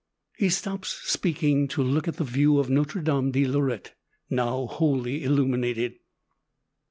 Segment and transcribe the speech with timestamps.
[0.35, 3.93] He stops speaking to look at the view of Notre Dame de Lorette,
[4.31, 5.99] now wholly illuminated.